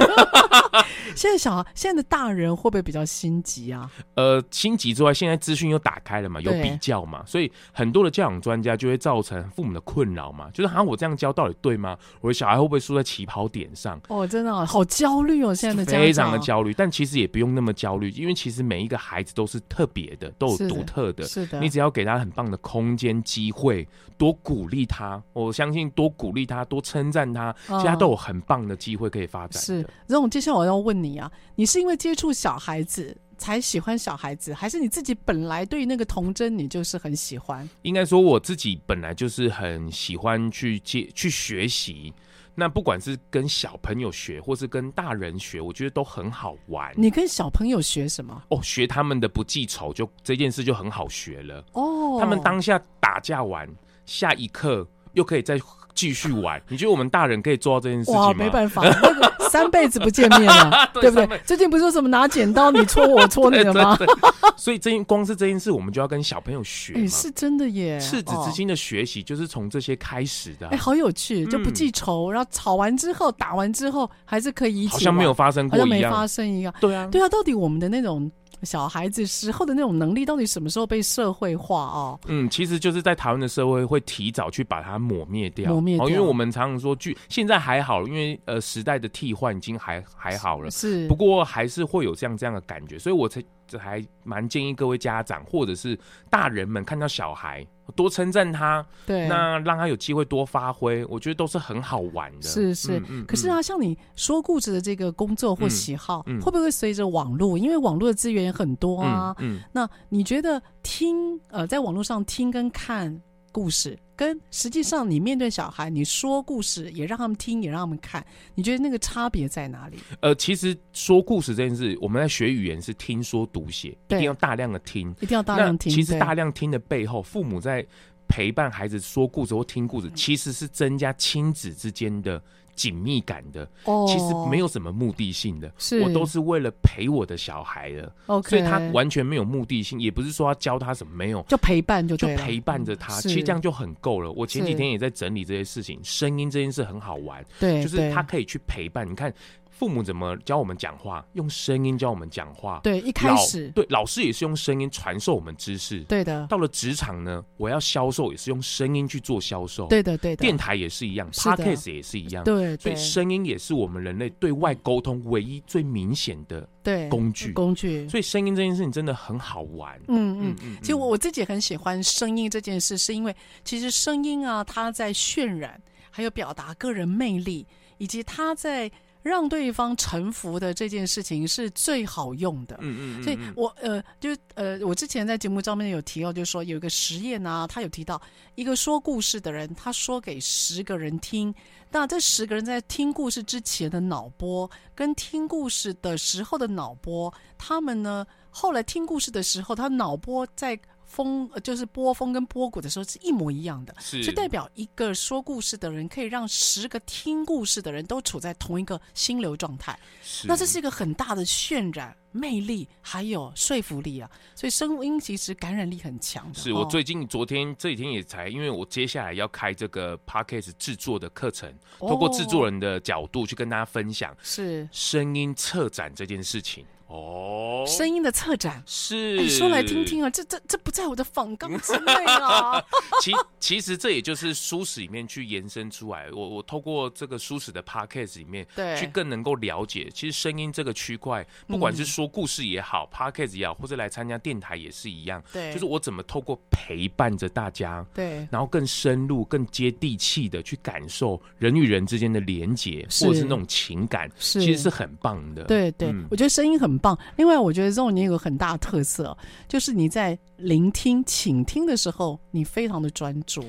[1.15, 3.89] 现在小孩，现在的大人会不会比较心急啊？
[4.15, 11.97] 呃，心急之外，现在资讯又打开了嘛，有比较嘛，所以很多的教养专家就会造成父母的困扰嘛，就是好像我这样教到底对吗？
[12.21, 13.99] 我的小孩会不会输在起跑点上？
[14.07, 15.53] 哦，真的、哦、好焦虑哦！
[15.53, 21.23] 现在的家长非常的焦虑，但其实也不用那么焦虑，因为其实每一个孩子都是特别的，都有独特的。
[21.25, 29.61] 是的，你只要给他很棒的空间、机会，多鼓励他，我相信多鼓励他，多称赞他，其实他都有很棒的机会可以发展。
[29.61, 37.69] 是，这种接下来我要问你啊，你是因为接触小孩子才喜欢小孩子，还是你自己本来对于那个童真你就是很喜欢？
[37.81, 42.13] 应该说我自己本来就是很喜欢去接去学习。
[42.55, 46.93] 那不管是跟小朋友学，或是跟大人学，我觉得都很好玩。
[46.95, 48.43] 你跟小朋友学什么？
[48.49, 51.65] 哦，学他们的不记仇，就这件事就很好学了。
[51.73, 53.67] 哦，他们当下打架完，
[54.05, 55.59] 下一刻又可以再
[55.95, 56.61] 继续玩。
[56.69, 58.27] 你觉得我们大人可以做到这件事情吗？
[58.27, 61.39] 哇，没办法，那个三辈子不见面了， 对，对不对？
[61.45, 63.95] 最近不是说什么拿剪刀，你戳我，戳你的吗？
[63.95, 66.93] 对对对所以这光是这件事，我们就要跟小朋友学。
[66.95, 67.99] 哎，是真的耶！
[67.99, 70.67] 赤子之心的学习就是从这些开始的。
[70.69, 76.73] 哎，好有趣，就不记仇，然后吵完之后，打完之后，还是可以一起，好像没有发生过一样，好像没发生一样。
[76.79, 78.31] 对啊，对啊，到底我们的那种。
[78.63, 82.19] 小孩子时候的那种能力，到底什么时候被社会化哦？
[82.27, 86.09] 嗯，其实就是在台湾的社会会提早去把它抹灭掉，抹灭掉。
[86.09, 91.07] 因为我们常常说，剧现在还好，因为呃时代的替换已经还还好了，是。
[91.07, 93.43] 不过还是会有这样这样的感觉，所以我才
[93.77, 95.97] 还蛮建议各位家长或者是
[96.29, 97.65] 大人们看到小孩。
[97.97, 102.41] 多称赞他，对，那让他有机会多发挥，我觉得都是很好玩的。
[102.41, 107.57] 是是，嗯嗯、可是啊，像你说故事的这个工作或喜好，会不会随着网络？
[107.57, 109.35] 因为网络的资源也很多啊。
[109.39, 113.21] 嗯，嗯那你觉得听呃，在网络上听跟看
[113.51, 119.97] 故事，跟实际上你面对小孩，你说故事也让他们听，也让他们看，你觉得那个差别在哪里？
[120.21, 125.91] 呃，其实说故事这件事，我们在学语言是听说读写，一定要大量的听，一定要大量听。
[125.91, 127.85] 其实大量听的背后，父母在
[128.33, 132.41] 陪伴孩子说故事或听故事，其实是增加亲子之间的
[132.73, 133.69] 紧密感的。
[133.83, 138.11] 哦，其实没有什么目的性的，是我都是为了陪我的小孩的。
[138.25, 143.21] OK，所以他完全没有目的性，也不是说要教他什么，没有，就陪伴就就陪伴着他。
[143.21, 144.31] 其实这样就很够了。
[144.31, 149.07] 我前几天也在整理这些事情，声音这件事很好玩，对，就是他可以去陪伴。
[149.07, 149.31] 你看。
[149.75, 151.25] 父母怎么教我们讲话？
[151.33, 152.79] 用声音教我们讲话。
[152.83, 156.01] 对，一开始对老师也是用声音传授我们知识。
[156.01, 156.45] 对的。
[156.47, 159.87] 到了职场呢，我要销售也是用声音去做销售。
[159.87, 160.41] 对的，对的。
[160.41, 162.43] 电台也是一样，Podcast 也是一样。
[162.43, 167.51] 对，所以声音也是我们人类对外沟通唯一最明显的对工具。
[167.53, 168.07] 工具。
[168.07, 169.99] 所以声音这件事情真的很好玩。
[170.07, 170.77] 嗯嗯嗯。
[170.81, 175.81] 其实我我自己很喜欢声音这件事，是因为其实声音啊，它在渲染，
[176.11, 177.65] 还有表达个人魅力，
[177.97, 178.91] 以及它在。
[179.23, 182.77] 让对方臣服的这件事情是最好用的。
[182.81, 188.21] 嗯嗯，嗯，所以我呃，就呃，我之前在节目上面有提到，就是说有一个实验啊，他有提到
[188.53, 191.55] 一个说故事的人，他说给十个人听，
[191.89, 200.77] 那这十个人在听故事之前的脑波跟听故事的时候的脑波，他们呢后来听故事的时候，他脑波在。
[201.13, 210.47] 风就是波峰跟波谷的时候是一模一样的，是，就代表一个说故事的人可以让十个听故事的人都处在同一个心流状态，是。
[210.47, 214.27] 那这是一个很大的渲染魅力，还有说服力啊。
[214.55, 216.59] 所以声音其实感染力很强的。
[216.59, 226.85] 是我最近昨天这几天也才，因为我接下来要开这个 Podcast 制作的课程，透过制作人的角度去跟大家分享，是声音策展这件事情。
[227.07, 228.81] 哦，声音的策展。
[228.85, 232.83] 是，哎，说来听听啊，这这这不在我的访纲之内啊。
[233.21, 255.63] 其其实这也就是书史里面去延伸出来，我我透过这个书史的 podcast 里面，对，去更能够了解，其实声音这个区块，不管是说故事也好、嗯、podcast 也好，或者来参加电台也是一样，对，就是我怎么透过陪伴着大家，对，然后更深入、更接地气的去感受人与人之间的连结，或者是那种情感，是，其实是很棒的。
[255.65, 257.17] 对对、嗯，我觉得声音很很棒。
[257.35, 259.35] 另外，我觉得 Zone 你有个很大的特色，
[259.67, 263.65] 就是你在聆听、倾听的时候，你非常的专注。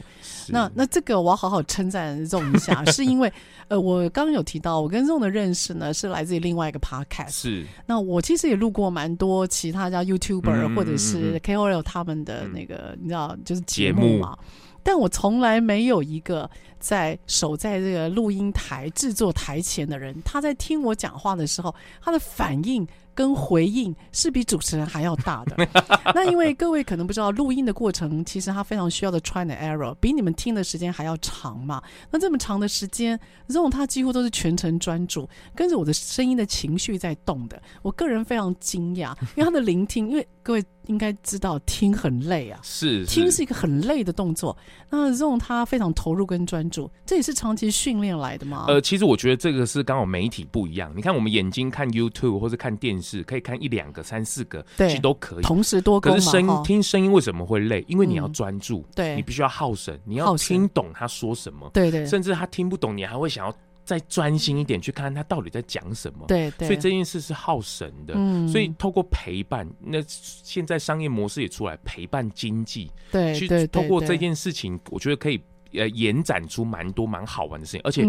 [0.49, 3.33] 那那这个我要好好称赞 Zone 一下， 是因为
[3.69, 7.33] 呃，我刚刚有提到，我跟 Zone 的认识呢，是来自于另外一个 podcast。
[7.33, 7.67] 是。
[7.87, 14.37] 那我其实也录过蛮多其他家 YouTuber、嗯、或者是 KOL 他们的那个，嗯、你知道，就是节目嘛。
[14.83, 22.87] 但我从来没有一个在守在这个录音台制作台前的人，他在听我讲话的时候，他的反应。
[23.15, 25.69] 跟回应是比主持人还要大的。
[26.15, 31.83] 那因为各位可能不知道，录音的过程其实它非常需要的 try and error，比你们听的时间还要长嘛。
[32.11, 37.61] 那这么长的时间，ZONG 他几乎都是全程专注，跟着我的声音的情绪在动的。
[37.83, 44.57] 我个人非常惊讶，因为他的聆听，因为各位应该知道听很累啊， 是，是听是一个很累的动作。
[44.91, 48.67] 那 ZONG 他非常投入跟专注，这也是长期训练来的吗？
[48.69, 50.93] 呃，其实我觉得这个是刚好媒体不一样。
[50.95, 53.15] 你看我们眼睛看 YouTube 或者看电视。
[53.15, 56.11] 是可以看一两个、三四个，其实都可以同时多工。
[56.11, 57.85] 可是声音听声音为什么会累？
[57.87, 66.67] 因为你要专注，嗯、对，你必须要耗神，你要听懂他说什么，对对，甚至他听不懂，你还会想要再专心一点去看他到底在讲什么，对对。
[66.67, 68.49] 所以这件事是耗神的，嗯。
[68.49, 75.39] 所以透过陪伴，那现在商业模式也出来陪伴经济，对，去透过这件事情，我觉得可以。
[75.75, 78.05] 呃，延展出蛮多蛮好玩的事情，而且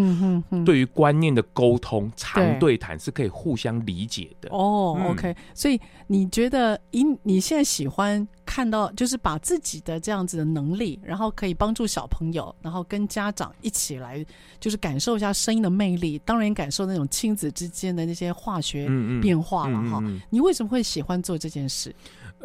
[0.63, 4.49] 对于观念的沟通、长对谈是可以互相理解的。
[4.51, 14.23] 哦、嗯 oh，OK，所以你觉得，以你现在喜欢看到，就是把自己的这样子的能力，然后可以帮助小朋友，然后跟家长一起来，
[14.59, 18.87] 就是感受一下声音的魅力，当然感受那种亲子之间的那些化学
[19.21, 20.21] 变化了哈、嗯嗯。
[20.29, 21.93] 你为什么会喜欢做这件事？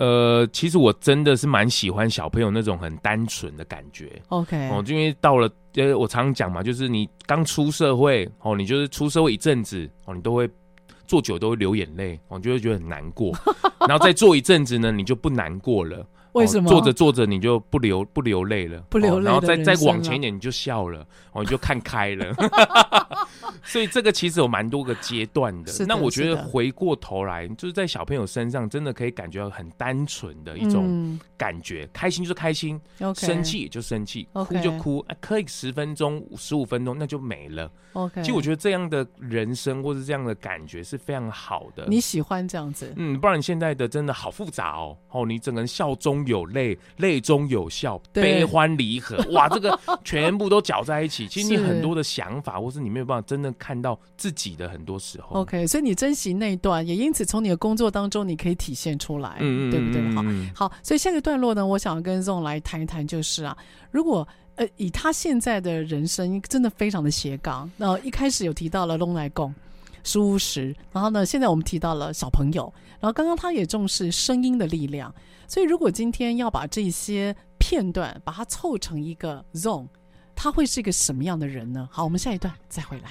[0.01, 4.11] 呃，其实我真的是蛮喜欢小朋友那种很单纯的感觉。
[4.29, 10.49] OK，哦，因为到了呃，我常常讲嘛，就是你刚出社会哦，你就是出社会一阵子哦，你都会
[11.07, 13.31] 坐久都会流眼泪，哦，你就会觉得很难过。
[13.87, 16.07] 然后再坐一阵子呢，你就不难过了。
[16.33, 16.69] 为什么？
[16.69, 22.35] 做着做着你就不流不流泪了，不流泪、哦，然后再再往前一点你就笑了，哦，你就看开了。
[23.63, 25.87] 所以这个其实有蛮多个阶段的，的。
[25.87, 37.71] 那我觉得回过头来，就是在小朋友身上，真的可以感觉到很单纯的一种感觉，嗯、开心就是开心，okay, 生气就生气，okay, 哭就哭，可以十分钟、十五分钟那就没了。
[37.93, 41.85] OK，其实我觉得这样的人生或是这样的感觉是非常好的。
[41.89, 42.93] 你喜欢这样子？
[42.97, 44.97] 嗯，不然你现在的真的好复杂哦。
[45.11, 51.29] 哦，你整个人笑中有泪，泪中有笑，悲欢离合，哇，这个 全部都搅在一起。
[51.29, 55.41] 其实你很多的想法，或是你没有办法真正看到自己的很多时候。
[55.41, 60.03] OK，所以你珍惜那一段，也因此从你的工作当中，你可以体现出来，嗯、对不对？
[60.15, 60.23] 好，
[60.69, 63.57] 好，所以下个段落呢，我想跟 ZONG 来谈一谈，就是啊，
[63.91, 67.71] 如果呃以他现在的人生，真的非常的斜杠。
[67.77, 69.55] 那一开始有提到了龙来共
[70.05, 75.15] 舒适，然后呢，现在我们提到了小朋友，然后刚刚他也重视声音的力量。
[75.47, 79.89] 所以如果今天要把这些片段把它凑成一个 zone，
[80.35, 81.89] 他会是一个什么样的人呢？
[81.91, 83.11] 好，我们下一段再回来。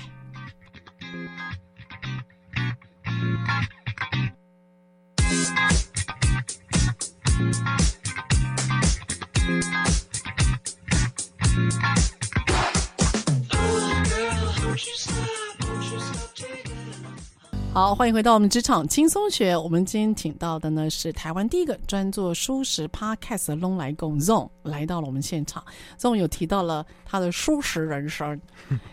[17.80, 19.56] 好，欢迎回到我们职场轻松学。
[19.56, 25.64] 我们今天请到的呢是台湾第一个专做舒适 Podcast 的龙来共 ZONG 来到了我们现场。
[25.98, 28.38] ZONG 有提到了他的舒适人生，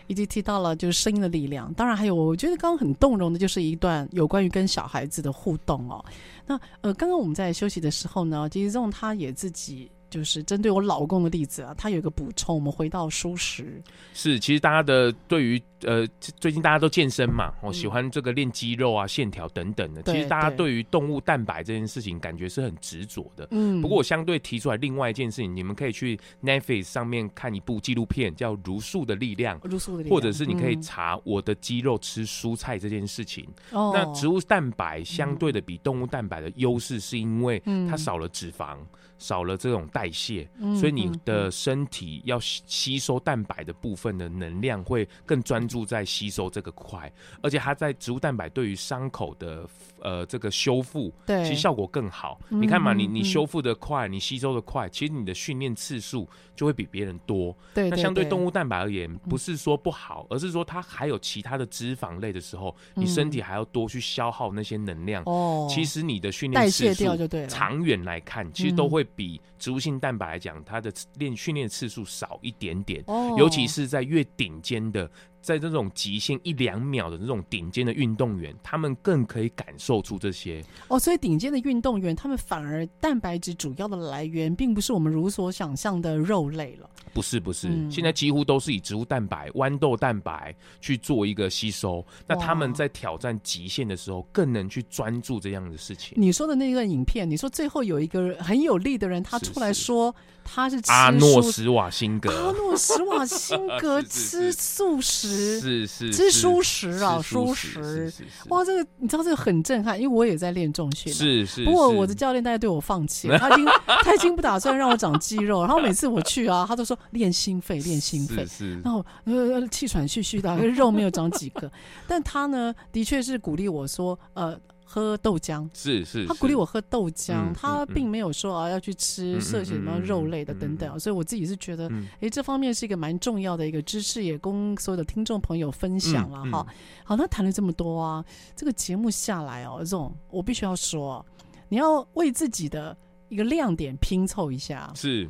[0.07, 1.73] 以及提到了就是声音的力量。
[1.73, 6.01] 当然还有，我觉得刚刚很动容的就是一段有关于跟小孩子的互动哦。
[6.45, 9.91] 那呃，刚刚我们在休息的时候呢，其实 ZONG 他也自己。
[10.09, 12.55] 就是针对我老公的例子啊，他有一个补充。
[12.57, 13.81] 我们回到舒适，
[14.13, 16.07] 是其实大家的对于呃
[16.39, 20.01] 最近大家都健身嘛，我、嗯、喜欢这个练肌肉啊、线条等等的。
[20.03, 23.47] 其实大家对于动物蛋白这件事情感觉是很执着的。
[23.51, 33.47] 嗯，不过我相对提出来另外一件事情，你们可以去 Netflix 上面看一部纪录片，叫《茹素的力量》，茹素的力量，或者是你可以查我的肌肉吃蔬菜这件事情。
[33.71, 38.77] 哦、嗯，那植物蛋白相对的比动物蛋白的优势，是因为它少了脂肪。
[38.77, 38.87] 嗯
[39.17, 40.47] 少了这种代谢，
[40.79, 49.67] 所以你的身体要吸收蛋白的部分的能量会更专注在吸收这个块，而且它在植物蛋白对于伤口的
[50.01, 52.39] 呃这个修复，对，其实效果更好。
[52.49, 57.53] 你看嘛，你你修复的快，你吸收的快，其实你的训练次数就会比别人多。
[57.73, 65.23] 对，那相对动物蛋白而言，不是说不好，而是说它还有其他的脂肪类的时候，你身体还要多去消耗那些能量。
[65.25, 67.05] 哦，其实你的训练次数
[67.47, 69.05] 长远来看，其实都会。
[69.15, 75.09] 比植物性蛋白来讲，它的练训练次数少一点点，哦，尤其是在越顶尖的
[75.47, 80.61] 在这种极限一两秒的这种顶尖的运动员，他们更可以感受出这些。
[80.89, 86.89] 哦，所以顶尖的运动员，他们反而蛋白质主要的来源，并不是我们如所想象的肉类了。
[87.13, 92.05] 不是不是，嗯、现在几乎都是以植物蛋白、豌豆蛋白去做一个吸收。
[92.27, 96.21] 那他们在挑战极限的时候，更能去专注这样的事情。
[96.21, 100.13] 你说的那个影片，你说最后有一个很有力的人，他出来说
[100.47, 108.11] 他是吃阿诺史瓦辛格，阿诺史瓦辛 格吃素食，是是，吃素食啊，素食。
[108.49, 111.65] 哇，这个你知道这个很震撼，因为我也在练重训，是是。
[111.65, 113.65] 不过我的教练大概对我放弃了， 他已经
[114.03, 116.97] 他已经不打算让我长肌肉，然后每次我去啊，他都说。
[117.11, 118.45] 练心肺，练心肺，
[118.83, 121.71] 然后呃气喘吁吁的， 肉没有长几个，
[122.07, 124.55] 但他呢，的确是鼓励我说，呃，
[124.89, 136.65] 喝豆浆，是是，他鼓励我喝豆浆，嗯、他并没有说啊要去吃摄取什么肉类的等等，嗯、所以我自己是觉得，哎、这方面是一个蛮重要的一个知识，也供所有的听众朋友分享了哈。
[137.03, 138.23] 好，那谈了这么多啊，
[138.55, 141.23] 这个节目下来哦，这种我必须要说，
[141.67, 142.95] 你要为自己的
[143.27, 145.29] 一个亮点拼凑一下，是。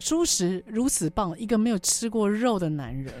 [0.00, 3.12] 舒适如此棒，一个没有吃过肉的男人，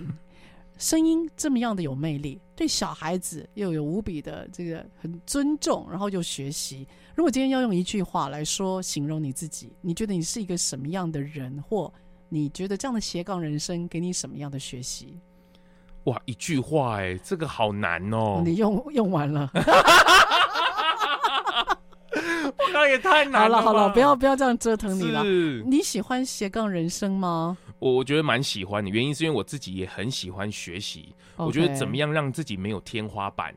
[0.78, 6.86] 声音这么样的有魅力，对小孩子又有无比的这个很尊重，然后又学习。
[7.16, 11.92] 如果今天要用一句话来说形容你自己，你觉得你是一个什么样的人，或
[12.28, 15.18] 你觉得这样的斜杠人生给你什么样的学习？
[16.04, 18.40] 哇，一句话，哎，这个好难哦。
[18.44, 19.50] 你用用完了。
[22.72, 23.60] 那也太难了。
[23.60, 25.24] 好了好了，不要不要这样折腾你了。
[25.64, 27.58] 你喜欢斜杠人生吗？
[27.78, 31.14] 我我觉得蛮喜欢的，原因是因为我自己也很喜欢学习。
[31.36, 33.54] 我觉得怎么样让自己没有天花板，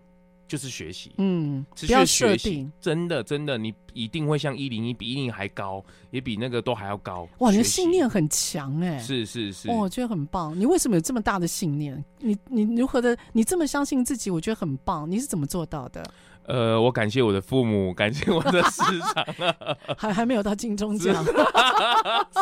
[0.48, 1.14] 就是学习。
[1.18, 7.28] 嗯，持续学习，真的真的，你一定会像一零一比一零一还高，也比那个都还要高。
[7.40, 9.00] 哇，你的信念很强哎、欸。
[9.00, 10.58] 是是是，哦，我觉得很棒。
[10.60, 12.04] 你为什么有这么大的信念？
[12.20, 13.18] 你你如何的？
[13.34, 15.10] 你这么相信自己，我觉得很棒。
[15.10, 16.04] 你是怎么做到的？
[16.52, 18.82] 呃，我感谢我的父母，感谢我的师
[19.14, 19.26] 长，
[19.98, 21.24] 还还没有到金钟奖，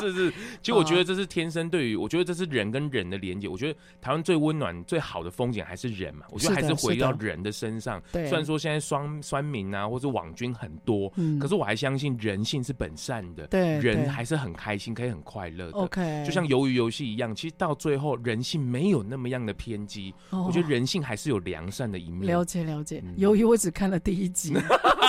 [0.02, 0.32] 是 是，
[0.64, 3.48] 其实我觉得这是天生对于，我觉得这是人跟人的连接。
[3.48, 8.02] 我觉得台湾最温暖、最好的风景还是人嘛，我觉得还是回到人的身上。
[8.12, 15.78] 对，虽然说现在双酸民啊，或者网军很多，嗯，可是我还相信人性是本善的，对，人还是很开心，可以很快乐的。
[15.78, 22.26] OK，就像鱿鱼游戏一样，其实到最后人性没有那么样的偏激，我觉得人性还是有良善的一面。
[22.26, 23.99] 了解了解，鱿鱼我只看了。
[24.00, 24.54] 第一集，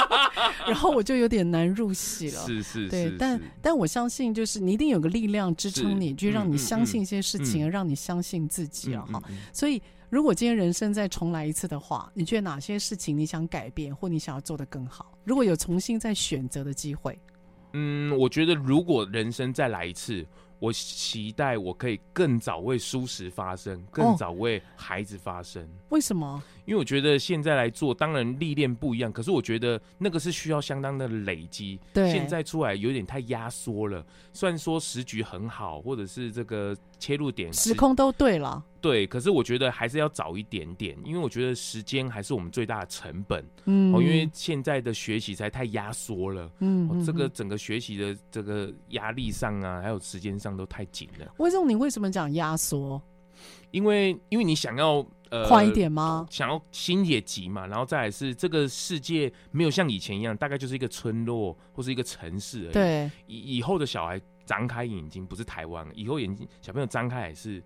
[0.67, 2.47] 然后我就有点难入戏了。
[2.47, 9.07] 是是，对，但但我相信，就是你一定有个力量支撑你，就让你相信一些事情，让你相信自己了！
[9.07, 9.23] 哈，
[9.53, 15.13] 所以如果今天人生再重来一次的话，你觉得哪些事情你想改变，或你想要做得更好？
[15.25, 17.19] 如果有重新再选择的机会，
[17.73, 20.27] 嗯，我觉得如果人生再来一次。
[20.61, 25.69] 我期待我可以更早为舒适发声，更早为孩子发声。
[25.89, 26.41] 为什么？
[26.67, 31.81] 因为我觉得现在来做，当然历练不一样，可是我觉得那个是需要相当的累积。
[31.93, 34.05] 对，现在出来有点太压缩了。
[34.33, 38.63] 虽然说时局很好，或者是这个切入点时空都对了。
[38.81, 43.45] 对，可是我觉得还是要早一点点，因为我觉得时间还是我们最大的成本。
[43.65, 46.51] 嗯，哦，因为现在的学习才太压缩了。
[46.61, 51.27] 嗯，哦，这个整个学习的这个压力上啊，还有时间上都太紧了。
[51.39, 53.03] 为什么你为什么讲压缩？
[53.71, 56.27] 因为因为你想要呃快一点吗？
[56.31, 62.73] 想要心也急嘛，然后再来是这个世界没有像以前一样，大概就是一个村落或是一个城市而已。
[62.73, 64.21] 对，以以后的小孩
[64.51, 67.63] 张开眼睛不是台湾，以后眼睛小朋友张开也是。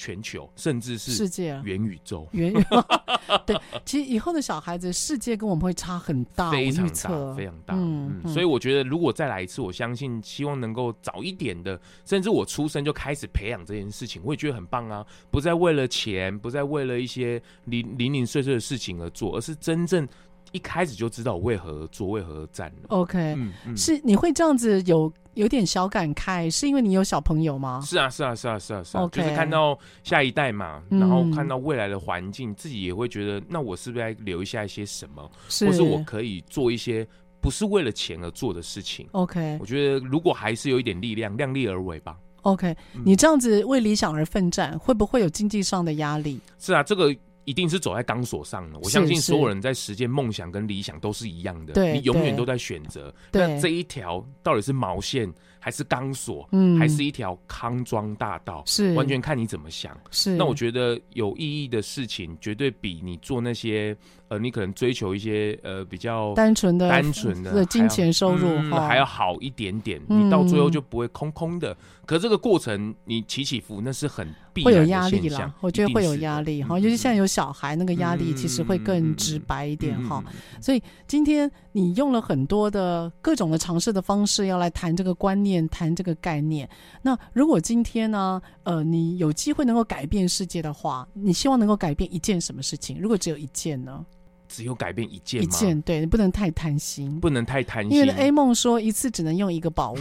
[0.00, 2.80] 全球，甚至是世界元宇宙，元宇宙。
[3.44, 7.74] 对，其实以后的小孩子世界跟我们会差很大，非常大，非常大。
[7.74, 15.04] 嗯，所以我觉得如果再来一次，我相信希望能够早一点的，甚至我出生就开始培养这件事情，我也觉得很棒啊！
[15.32, 20.06] 不再为了钱，不再为了一些零零零碎碎的事情而做，而是真正
[20.52, 22.88] 一开始就知道我为何而做，为何而战了。
[22.88, 25.12] OK，嗯，嗯，是你会这样子有。
[25.34, 27.80] 有点小感慨，是因为你有小朋友吗？
[27.84, 37.06] 是啊，是啊，是啊，是啊，是啊.就是看到下一代嘛，然后看到未来的环境，嗯、自己也会觉得，那我是不是该留下一些什么，是或是我可以做一些
[37.40, 42.16] 不是为了钱而做的事情？OK，我觉得如果还是有一点力量，量力而为吧。
[42.42, 46.40] OK，、嗯、你这样子为理想而奋战，会不会有经济上的压力？
[46.58, 47.14] 是啊，这个。
[47.48, 48.78] 一定是走在钢索上的。
[48.80, 53.14] 我相信所有人在实践梦想跟理想都是一样的，对，你永远都在选择。
[53.32, 55.32] 对，那这一条到底是毛线
[55.68, 56.48] 还是钢索？
[56.52, 58.62] 嗯，还是一条康庄大道？
[58.64, 59.94] 是，完全看你怎么想。
[60.10, 63.94] 是，那我觉得有意义的事情，绝对比你做那些
[64.28, 70.00] 呃，你可能追求一些呃比较单纯的、单纯的金钱收入、嗯、还要好一点点。
[70.08, 71.76] 你到最后就不会空空的。
[72.06, 74.26] 可是这个过程，你起起伏，那是很
[74.64, 75.54] 会有压力啦。
[75.60, 80.24] 我觉得会有压力哈，尤其现在有小孩，那个压力其实会更直白一点哈。
[80.62, 86.68] 所以今天你用了很多的各种的尝试的方式，要来谈这个观念，谈这个概念。
[87.00, 93.00] 那如果今天呢，呃，你有机会能够改变世界的话，你希望能够改变一件什么事情？
[93.00, 94.04] 如果只有一件呢？
[94.46, 95.44] 只有改变一件吗？
[95.44, 97.92] 一件，对，你不能太贪心，不能太贪心。
[97.92, 99.98] 因为 A 梦说一次只能用一个宝物。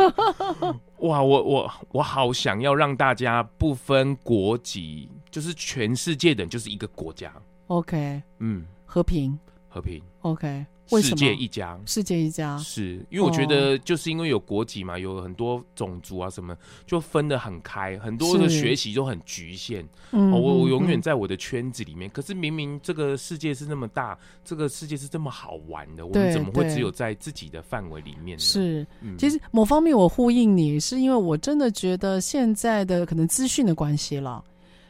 [1.08, 7.32] 哇，我我我好想要让大家不分国籍，就是全世界的人就是一个国家。
[7.68, 10.02] OK，嗯，和平，和平。
[10.20, 10.66] OK。
[10.86, 16.56] 世界一家，世界一家，是因为我觉得就是因为有国籍嘛，有很多种族啊什么，
[16.86, 19.86] 就分得很开，很多的学习都很局限。
[20.12, 28.42] 嗯，我我永远在我的圈子里面，可是明明这个世界是那么大，这个世界是这么好玩的，我们怎么会只有在自己的范围里面呢？
[28.42, 28.86] 是，
[29.18, 34.44] 其实某方面我呼应你，是因为我真的觉得现在的可能资讯的关系了。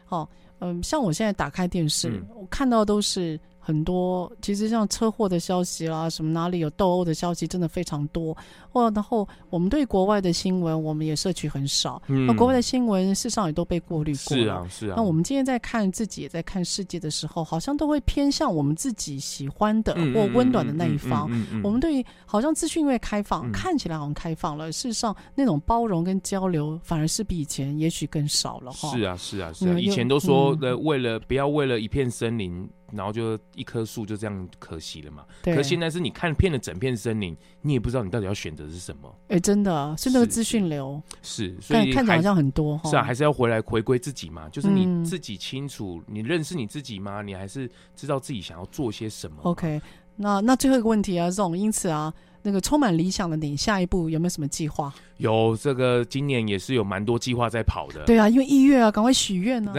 [0.09, 0.29] 哦，
[0.59, 3.39] 嗯，像我现在打开电视，我看到都是。
[3.65, 8.37] 很多其实像车祸的消息啦，什么哪里有斗殴的消息，真的非常多。
[8.73, 12.03] 哦然后我们对国外的新闻，我们也摄取很少。
[12.07, 14.43] 那、嗯、国外的新闻事实上也都被过滤过了。
[14.43, 14.95] 是啊，是啊。
[14.97, 21.31] 那我们今天在看自己，也在看世界的时候，好像都会偏向我们自己喜欢的或温暖的那一方。
[21.63, 28.91] 我们对于好像资讯因为开放，嗯、看起来好像开放了，事实上那种包容跟交流反而是比以前也许更少了哈。
[28.91, 29.79] 是啊，是啊，是啊。
[29.79, 32.69] 以前都说的，为了、嗯、不要为了一片森林。
[32.95, 35.25] 然后就一棵树就这样可惜了嘛？
[35.43, 35.55] 对。
[35.55, 39.15] 可是现在是你看遍了整片森林，你也不知道你到底要选择是什么。
[39.29, 42.91] 哎，真的是那个资讯流是，是，所以看起来好像很多哈。
[42.91, 44.49] 是啊，还是要回来回归自己嘛？
[44.49, 47.23] 就是你自己清楚，嗯、你认识你自己吗？
[47.23, 49.81] 你还是知道自己想要做些什么？OK，
[50.17, 52.13] 那那最后一个问题啊，这种因此啊。
[52.47, 54.93] 那个充满理想的你，下一步有没有什么计划？
[55.17, 58.05] 有，这个今年也是有蛮多计划在跑的。
[58.05, 59.73] 对啊，因为一月啊，赶快许愿呢。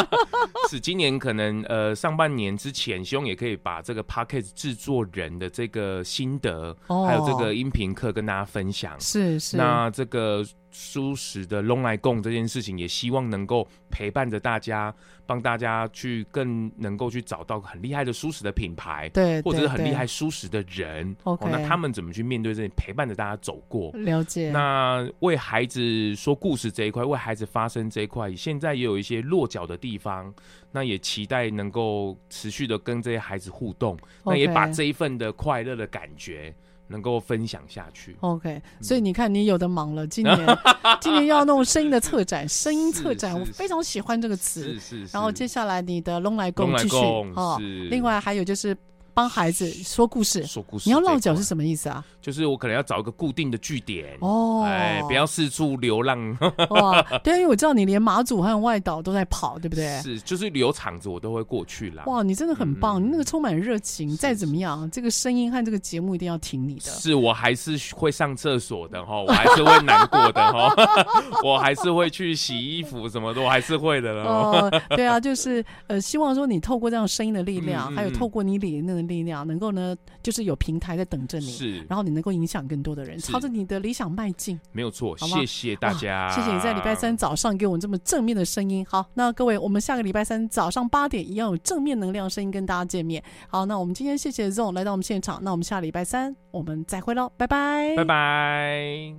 [0.68, 9.00] 是今年可能呃上半年之前，希望也可以把这个 p a c k a g e 制作人的这个心得，哦、还有这个音频课跟大家分享。
[9.00, 9.56] 是是。
[9.56, 10.44] 那这个。
[10.74, 14.92] 蔬食的咙来共这件事情，也希望能够陪伴着大家，
[15.24, 21.14] 帮大家去更能够去找到很厉害的舒适的品牌，对，或者是很厉害舒适的人。
[21.22, 23.92] OK，那他们怎么去面对这些，陪伴着大家走过？
[23.92, 24.50] 了解。
[24.50, 30.34] 那为孩子说故事这一块，为孩子发声这一块，现在也有一些落脚的地方，
[30.72, 33.96] 那也期待能够持续的跟这些孩子互动，
[34.26, 36.52] 那也把这一份的快乐的感觉。
[36.88, 40.06] 能够分享下去，OK，所以你看，你有的忙了。
[40.06, 40.58] 今年，
[41.00, 44.78] 今年要弄声音的策展，声音策展，我非常喜欢这个词。
[44.78, 45.08] 是是。
[45.12, 47.58] 然后接下来你的龙来共继续哦。
[47.90, 48.76] 另外还有就是。
[49.14, 50.88] 帮孩子说故事，说故事。
[50.88, 52.04] 你要落脚是什么意思啊？
[52.20, 56.36] 就是我可能要找一个固定的据点哦，哎，不要四处流浪。
[56.70, 60.00] 哇，对，因为我知道你连马祖还有外岛都在跑，对不对？
[60.02, 62.02] 是，就是有场子我都会过去啦。
[62.06, 66.90] 哇，你真的很棒，你那个充满热情，再怎么样，这个声音和这个节目一定要听你的。
[66.90, 70.74] 是我还是会上厕所的哈，我还是会难过的哈，
[71.44, 79.03] 我还是会去洗衣服什么的，我还是会的哦，对啊，就是呃，希望说你透过这样声音的力量，还有透过你脸那个。
[79.06, 85.16] 力量能够呢，就是有平台在等着你，是，然后你能够影响更多的人，朝着你的理想迈进，没有错。
[85.18, 88.84] 谢谢大家，谢谢你在礼拜三早上给我们这么正面的声音。
[88.88, 93.22] 好，那各位，我们下个礼拜三早上八点一样有正面能量声音跟大家见面。
[93.48, 99.14] 好，那我们今天谢谢 Zong 来到我们现场，那我们下礼拜三我们再会喽，拜拜，拜拜。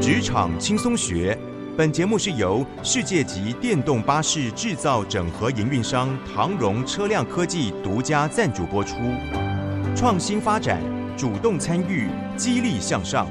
[0.00, 1.38] 职场轻松学。
[1.78, 8.96] 本节目是由世界级电动巴士制造整合营运商唐荣车辆科技独家赞助播出。
[9.94, 10.82] 创新发展，
[11.16, 13.28] 主动参与，激励向上。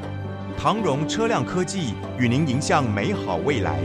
[0.57, 3.81] 唐荣车辆科技与您迎向美好未来。